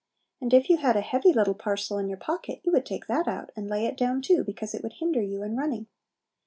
[0.41, 3.27] And if you had a heavy little parcel in your pocket, you would take that
[3.27, 5.85] out, and lay it down too, because it would hinder you in running.